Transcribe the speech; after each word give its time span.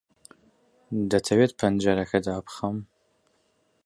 دەتەوێت 1.11 1.51
پەنجەرەکە 1.59 2.19
دابخەم؟ 2.25 2.77